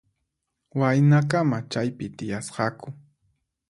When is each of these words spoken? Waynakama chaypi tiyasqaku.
Waynakama 0.79 1.59
chaypi 1.71 2.05
tiyasqaku. 2.17 2.87